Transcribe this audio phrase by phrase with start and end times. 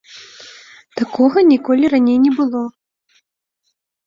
[1.01, 2.63] Такога ніколі раней не было.